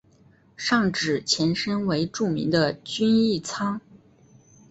[0.57, 3.79] 上址前身为著名的均益仓。